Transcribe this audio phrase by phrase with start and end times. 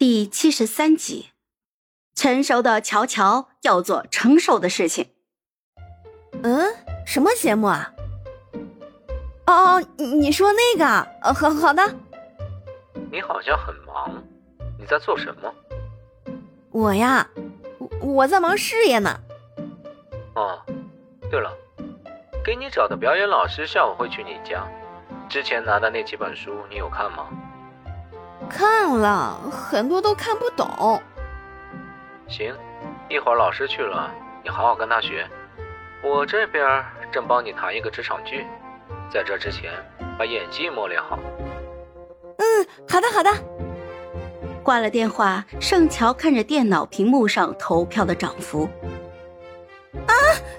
[0.00, 1.28] 第七十三集，
[2.14, 5.10] 成熟的乔乔要做成熟的事情。
[6.42, 7.92] 嗯，什么节目啊？
[9.46, 10.86] 哦哦，你说那个？
[11.20, 11.82] 呃，好好的。
[13.12, 14.24] 你好像很忙，
[14.78, 15.54] 你在做什么？
[16.70, 17.28] 我呀，
[18.00, 19.20] 我在忙事业呢。
[20.34, 20.58] 哦，
[21.30, 21.54] 对了，
[22.42, 24.66] 给你找的表演老师下午会去你家，
[25.28, 27.28] 之前拿的那几本书你有看吗？
[28.48, 31.00] 看了很多都看不懂。
[32.28, 32.54] 行，
[33.08, 34.10] 一会儿老师去了，
[34.42, 35.28] 你好好跟他学。
[36.02, 38.46] 我这边正帮你谈一个职场剧，
[39.12, 39.72] 在这之前
[40.18, 41.18] 把演技磨练好。
[42.38, 43.30] 嗯，好的好的。
[44.62, 48.68] 挂了电话，盛乔看着电脑屏幕上投票的涨幅。
[50.06, 50.14] 啊！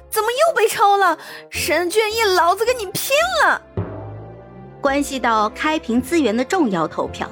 [0.09, 1.17] 怎么又被抽了？
[1.49, 3.61] 沈俊逸，老子跟你拼了！
[4.81, 7.29] 关系到开屏资源的重要投票。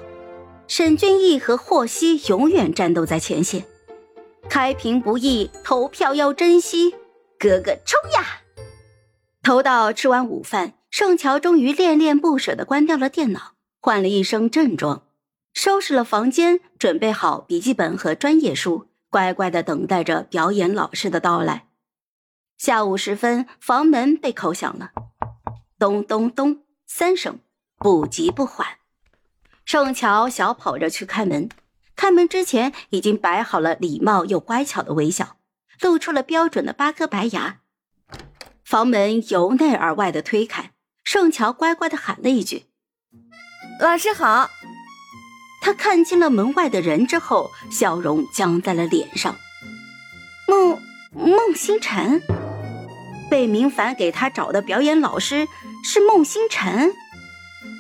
[0.69, 3.65] 沈俊逸和霍希永远战斗在前线，
[4.47, 6.93] 开屏不易，投票要珍惜。
[7.39, 8.43] 哥哥冲呀！
[9.41, 15.07] 投到吃完午饭，盛乔终于恋恋不舍的关掉了电脑，换了一身正装，
[15.55, 21.65] 收拾了房间，准备好笔记本和专业书，乖乖的等待着表演老师的到来。
[22.59, 24.91] 下午时分，房门被叩响了，
[25.79, 27.39] 咚咚咚三声，
[27.79, 28.67] 不急不缓。
[29.70, 31.48] 盛乔小跑着去开门，
[31.95, 35.37] 开门之前已经摆好了礼貌又乖巧的微笑，
[35.79, 37.59] 露出了标准的八颗白牙。
[38.65, 40.71] 房门由内而外的推开，
[41.03, 42.65] 盛乔乖乖的喊了一句
[43.79, 44.49] ：“老师好。”
[45.61, 49.35] 他看清了门外的人之后，笑容僵在了脸上。
[50.48, 50.81] 孟
[51.13, 52.23] 孟星辰，
[53.29, 55.48] 贝明凡给他找的表演老师
[55.83, 56.91] 是孟星辰，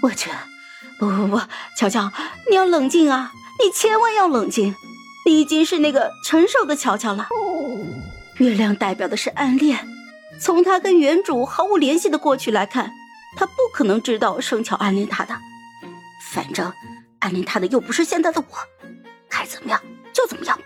[0.03, 0.29] 我去！
[0.99, 1.41] 不不不，
[1.77, 2.11] 乔乔，
[2.49, 3.31] 你要冷静啊！
[3.63, 4.75] 你千万要冷静，
[5.25, 7.27] 你已经是那个成熟的乔乔了。
[8.37, 9.87] 月亮代表的是暗恋，
[10.41, 12.91] 从他跟原主毫无联系的过去来看，
[13.37, 15.33] 他不可能知道盛乔暗恋他的。
[16.31, 16.71] 反正
[17.19, 18.57] 暗恋他的又不是现在的我，
[19.29, 20.59] 该怎么样就怎么样。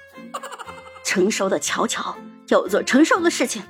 [1.05, 2.15] 成熟的乔乔
[2.47, 3.61] 要做成熟的事情。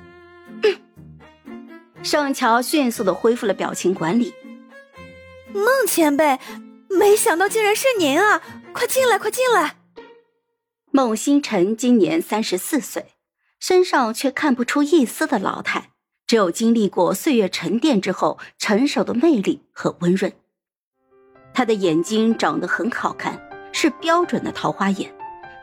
[2.02, 4.34] 盛乔迅速的恢复了表情管理。
[5.54, 6.40] 孟前辈，
[6.88, 8.42] 没想到竟然是您啊！
[8.72, 9.76] 快进来，快进来。
[10.90, 13.12] 孟星辰今年三十四岁，
[13.60, 15.90] 身上却看不出一丝的老态，
[16.26, 20.32] 只有经历过岁月沉淀之后成熟的魅力和温润。
[21.54, 23.40] 他的眼睛长得很好看，
[23.72, 25.14] 是标准的桃花眼，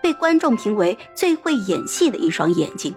[0.02, 2.96] 被观众评为最会演戏的一双眼睛，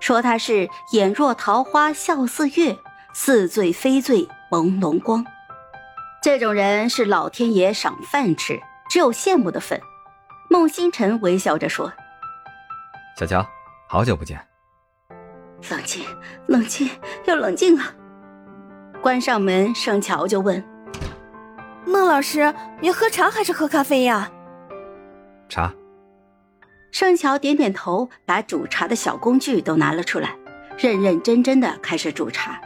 [0.00, 2.78] 说他是眼若桃花，笑似月，
[3.12, 5.22] 似醉非醉，朦胧光。
[6.24, 8.58] 这种人是老天爷赏饭吃，
[8.88, 9.78] 只有羡慕的份。
[10.48, 11.92] 孟星辰微笑着说
[13.20, 13.46] ：“小乔，
[13.86, 14.40] 好久不见。”
[15.68, 16.02] 冷静，
[16.46, 16.88] 冷静，
[17.26, 17.94] 要冷静啊！
[19.02, 20.64] 关上门，盛乔就问
[21.84, 24.32] ：“孟老师，你喝茶还是喝咖啡呀？”
[25.50, 25.74] 茶。
[26.90, 30.34] 盛乔点点头，把煮茶的小工具都拿了出来，
[30.78, 32.58] 认认真真的开始煮茶。